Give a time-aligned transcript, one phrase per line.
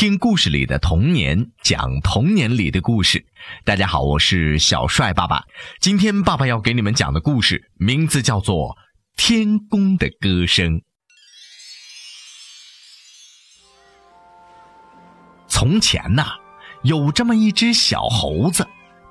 [0.00, 3.22] 听故事里的童年，讲童年里的故事。
[3.66, 5.44] 大家好，我是小帅爸爸。
[5.78, 8.70] 今天爸爸要给你们讲的故事名字叫做
[9.18, 10.78] 《天宫的歌声》。
[15.48, 16.28] 从前呐，
[16.82, 18.66] 有这么一只小猴子，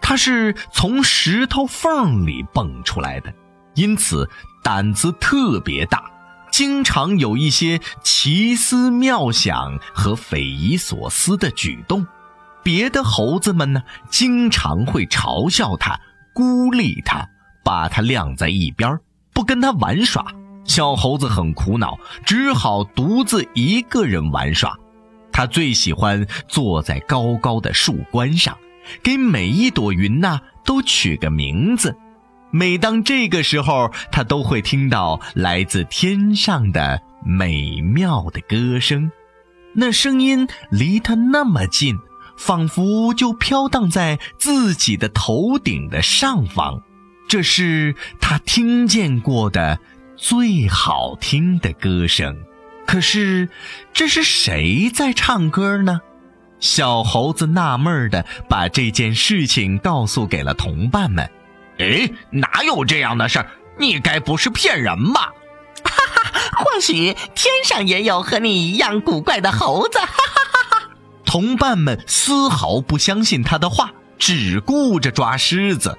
[0.00, 3.30] 它是从石头缝里蹦出来的，
[3.74, 4.26] 因此
[4.62, 6.10] 胆子特别大。
[6.60, 12.06] 经常有一些奇思妙想和匪夷所思的举动，
[12.62, 15.98] 别的猴子们呢，经常会嘲笑他、
[16.34, 17.26] 孤立他，
[17.64, 18.98] 把他晾在一边，
[19.32, 20.22] 不跟他玩耍。
[20.66, 24.78] 小猴子很苦恼，只好独自一个人玩耍。
[25.32, 28.54] 他最喜欢坐在高高的树冠上，
[29.02, 31.96] 给每一朵云呐都取个名字。
[32.50, 39.10] 每当这个时候，他都会听到来自天上的美妙的歌声，
[39.74, 41.96] 那声音离他那么近，
[42.36, 46.82] 仿佛就飘荡在自己的头顶的上方。
[47.28, 49.78] 这是他听见过的
[50.16, 52.36] 最好听的歌声。
[52.84, 53.48] 可是，
[53.92, 56.00] 这是谁在唱歌呢？
[56.58, 61.30] 小猴子纳闷的把这件事情告诉给了同伴们。
[61.80, 63.46] 哎，哪有这样的事儿？
[63.78, 65.32] 你该不是骗人吧？
[65.82, 69.98] 哈哈，或许天上也有和你一样古怪的猴子。
[69.98, 70.88] 哈哈哈哈！
[71.24, 75.96] 同伴们丝毫不相信他的话，只顾着抓狮子。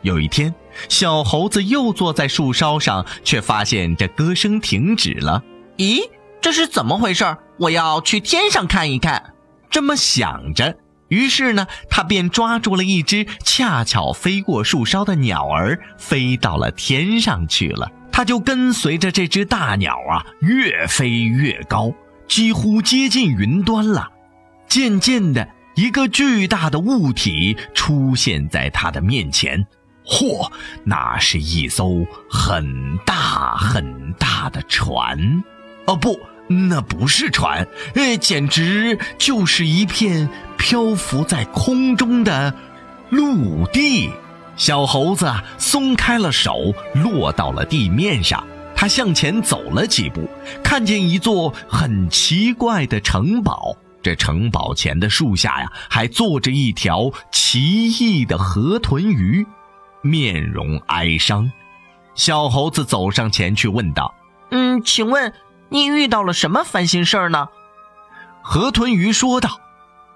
[0.00, 0.54] 有一天，
[0.88, 5.42] 小猴子又坐在树梢上，却发现这歌声停止了。
[5.76, 6.08] 咦，
[6.40, 7.36] 这是怎么回事？
[7.58, 9.34] 我要去天上看一看。
[9.70, 10.76] 这么想着。
[11.08, 17.90] 于是呢，他便抓住了一只恰巧飞过树梢的鸟儿，飞到了天上去了。
[18.10, 21.92] 他就跟随着这只大鸟啊，越飞越高，
[22.26, 24.10] 几乎接近云端了。
[24.68, 29.66] 渐渐的，一个巨大的物体出现在他的面前。
[30.06, 30.50] 嚯，
[30.84, 35.42] 那是一艘很大很大的船，
[35.86, 36.18] 哦不。
[36.46, 40.28] 那不是船，哎，简直就是一片
[40.58, 42.54] 漂浮在空中的
[43.10, 44.10] 陆地。
[44.56, 48.46] 小猴子松开了手，落到了地面上。
[48.76, 50.28] 他向前走了几步，
[50.62, 53.76] 看见一座很奇怪的城堡。
[54.02, 59.46] 这城堡前的树下呀，还坐着一条奇异的河豚鱼，
[60.02, 61.50] 面容哀伤。
[62.14, 64.14] 小猴子走上前去问道
[64.52, 65.32] ：“嗯，请问？”
[65.74, 67.48] 你遇到了什么烦心事儿呢？
[68.42, 69.58] 河豚鱼说道：“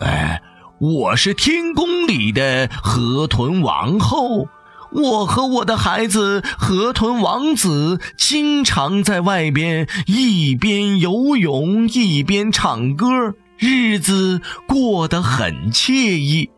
[0.00, 0.42] 哎，
[0.78, 4.48] 我是天宫里的河豚王后，
[4.92, 13.06] 我和我的孩子河豚王子经常在外边一边游泳一边唱歌，
[13.56, 16.50] 日子过得很惬意。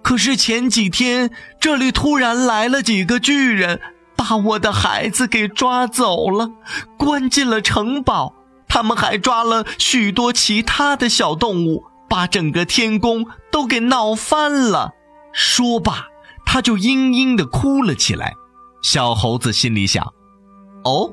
[0.00, 1.30] 可是前几天
[1.60, 3.78] 这里突然来了几个巨人，
[4.16, 6.50] 把我的孩子给抓走了，
[6.96, 8.32] 关进了城堡。”
[8.68, 14.92] 他们还抓了许多其他的小动物，把整个天宫都给闹翻了。
[15.32, 16.06] 说罢，
[16.44, 18.34] 他就嘤嘤地哭了起来。
[18.82, 20.12] 小猴子心里想
[20.84, 21.12] ：“哦，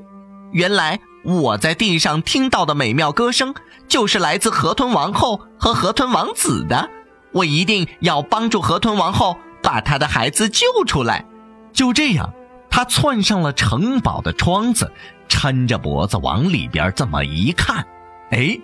[0.51, 3.55] 原来我在地上听到的美妙歌声，
[3.87, 6.89] 就是来自河豚王后和河豚王子的。
[7.31, 11.25] 我一定要帮助河豚王后把她的孩子救出来。”
[11.73, 12.33] 就这样，
[12.75, 14.91] 他窜上了城堡的窗子。
[15.29, 17.85] 抻着脖子往里边这么一看，
[18.31, 18.59] 哎，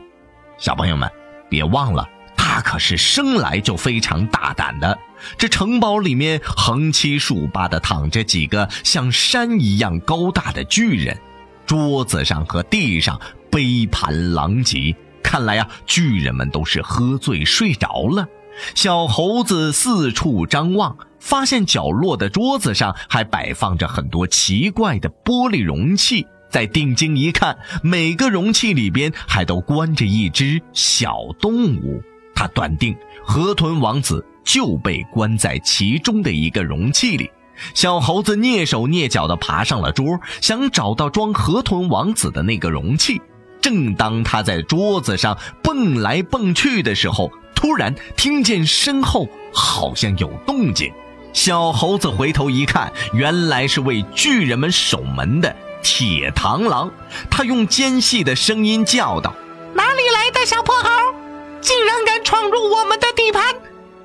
[0.58, 1.10] 小朋友们，
[1.50, 4.98] 别忘了，他可是生来就非常大胆的。
[5.38, 11.18] 这城堡里面横七竖八的躺着几个像山一样高大的巨人，
[11.66, 18.28] 桌子上和地上杯盘狼藉，看来呀，巨人们都是喝醉睡着了。
[18.76, 26.26] 小猴子四处张望，发现角落的桌子上还摆放着很多奇怪的玻璃容器。
[26.50, 32.02] 再定睛一看，每个容器里边还都关着一只小动物。
[32.36, 37.32] 他断定河豚王子就被关在其中的一个容器里。
[37.74, 43.22] 小猴子蹑手蹑脚地爬上了桌，想找到装河豚王子的那个容器。
[43.62, 50.92] 正当他在桌子上蹦来蹦去的时候，突然听见身后好像有动静。
[51.34, 55.56] 小猴子回头一看，原来是为巨人们守门的。
[55.84, 56.92] 铁螳螂，
[57.30, 59.34] 他用尖细的声音叫道
[59.74, 60.90] ：“哪里来的小破猴，
[61.60, 63.56] 竟然敢闯入我们的地盘？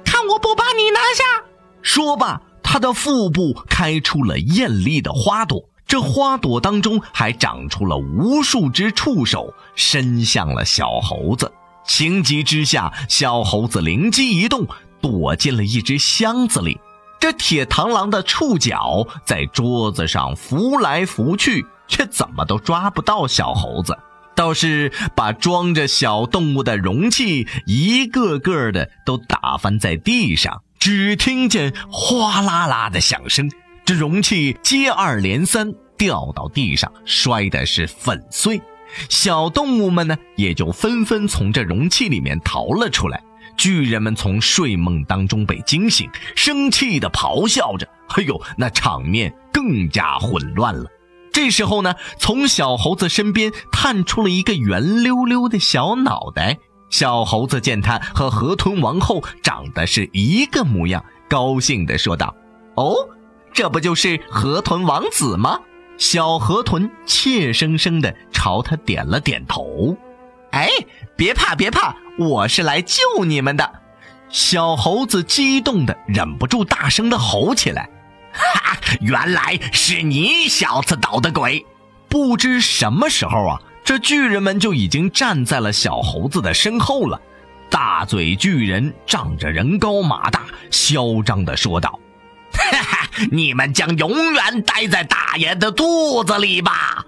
[0.03, 1.45] 看我不把你拿下！”
[1.83, 11.53] 说罢，他的腹部开出了艳丽的花朵，这花朵当中还长出了无数只触手，伸向了小猴子。
[11.87, 14.67] 情急之下，小猴子灵机一动，
[15.03, 16.81] 躲进了一只箱子里。
[17.27, 23.99] 这铁螳螂的触角在桌子上浮来浮去，却怎么都抓不到小猴子，
[24.37, 30.63] 倒是把装着小动物的容器一个个的都打翻在地上。
[30.79, 33.51] 只听见哗啦啦的响声，
[33.85, 38.63] 这容器接二连三掉到地上，摔的是粉碎。
[39.09, 43.21] 小动物们呢，也就纷纷从这容器里面逃了出来。
[43.57, 47.89] 巨人们从睡梦当中被惊醒，生气地咆哮着。
[48.09, 50.87] 哎呦，那场面更加混乱了。
[51.33, 56.59] 这时候呢，从小猴子身边探出了一个圆溜溜的小脑袋。
[56.89, 62.35] 小猴子见他和河豚王后长得是一个模样，高兴地说道
[62.77, 62.95] ：“哦，
[63.53, 65.59] 这不就是河豚王子吗？”
[65.99, 69.97] 小河豚怯生生地朝他点了点头。
[70.53, 70.69] 哎，
[71.17, 73.71] 别怕，别怕，我是来救你们的！
[74.29, 77.89] 小猴子激动的忍不住大声的吼起来
[78.33, 81.65] ：“哈，原来是你小子捣的鬼！”
[82.09, 87.21] 不知什么时候啊，这巨人们就已经站在了小猴子的身后了。
[87.69, 91.99] 大嘴巨人仗着人高马大，嚣张的说道
[92.53, 97.05] ：“哈哈，你们将永远待在大爷的肚子里吧！”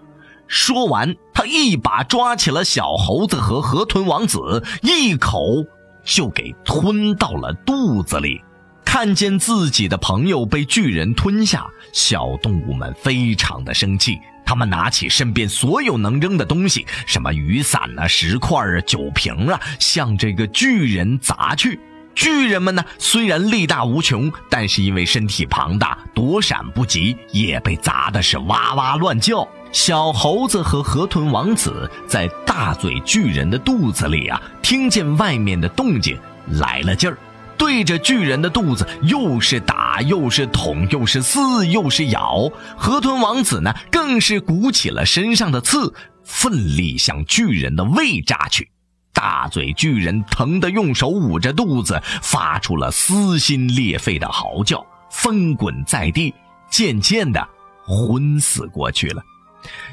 [0.49, 5.65] 说完，他一把抓起了小猴子和河豚王子，一口
[6.05, 8.41] 就给吞到了肚子里。
[8.85, 14.19] 看见自己的朋友被巨人吞下，小动物们非常的生气。
[14.47, 21.79] 他们拿起身边所有能扔的东西，什么雨伞啊、石块啊、酒瓶啊，向这个巨人砸去。
[22.19, 29.47] 巨人们呢，虽然力大无穷，但是因为身体庞大，躲闪不及，也被砸的是哇哇乱叫。
[29.71, 36.19] 小猴子和河豚王子在大嘴巨人的肚子里啊，听见外面的动静，
[36.59, 37.17] 来了劲儿，
[37.57, 42.51] 对着巨人的肚子又是打又是捅又是撕又是咬。
[42.77, 45.95] 河豚王子呢，更是鼓起了身上的刺，
[46.25, 48.69] 奋力向巨人的胃扎去。
[49.19, 56.33] 大嘴巨人疼得用手捂着肚子，发出了撕心裂肺的嚎叫，翻滚在地，
[56.71, 57.45] 渐渐的
[57.85, 59.21] 昏死过去了。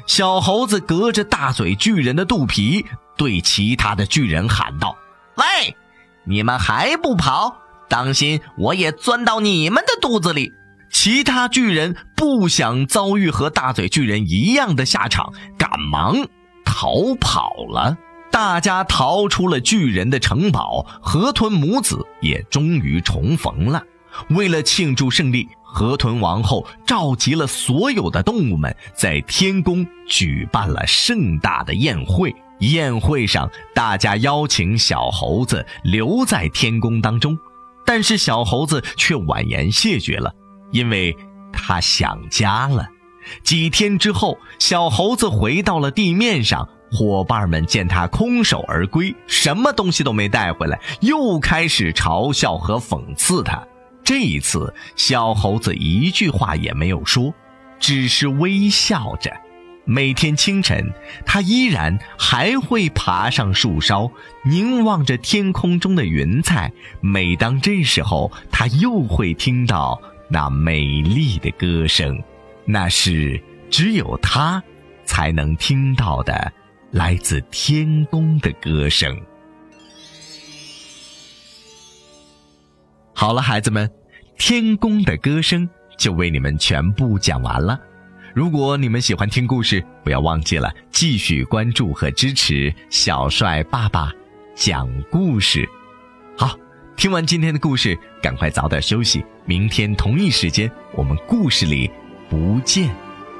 [0.06, 2.86] 小猴子隔着大嘴巨人的肚皮，
[3.16, 4.96] 对其他的巨人喊道
[5.34, 5.76] ：“喂，
[6.22, 7.56] 你们还不跑？
[7.88, 10.52] 当心，我也钻到你们的肚子里！”
[10.92, 16.28] 其他巨人不想遭遇和大嘴巨人一样的下场，赶忙
[16.64, 17.98] 逃跑了。
[18.36, 23.82] 大家逃出了巨人的城堡，河豚母子也终于重逢了。
[24.28, 25.48] 为了庆祝胜利。
[25.62, 32.34] 河豚王后召集了所有的动物们，在天宫举办了盛大的宴会。
[32.60, 37.38] 宴会上，大家邀请小猴子留在天宫当中，
[37.86, 40.32] 但是小猴子却婉言谢绝了，
[40.72, 41.14] 因为
[41.52, 42.86] 他想家了。
[43.42, 53.62] 几天之后，小猴子回到了地面上，伙伴们见他空手而归，什么东西都没带回来，又开始嘲笑和讽刺他。
[54.04, 57.34] 这一次，小猴子一句话也没有说，
[57.80, 59.30] 只是微笑着。
[59.88, 60.92] 每天清晨，
[61.24, 64.10] 他依然还会爬上树梢，
[64.44, 66.72] 凝望着天空中的云彩。
[67.00, 72.20] 每当这时候，他又会听到那美丽的歌声，
[72.64, 73.40] 那是
[73.70, 74.60] 只有他
[75.04, 76.52] 才能听到的，
[76.96, 79.14] 来自天宫的歌声。
[83.12, 83.90] 好了，孩子们，
[84.38, 87.78] 天宫的歌声就为你们全部讲完了。
[88.34, 94.10] 如果你们喜欢听故事，不要忘记了继续关注和支持小帅爸爸
[94.54, 95.68] 讲故事。
[96.38, 96.58] 好，
[96.96, 99.22] 听完今天的故事，赶快早点休息。
[99.44, 101.90] 明天同一时间，我们故事里
[102.30, 102.88] 不见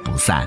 [0.05, 0.47] 不散。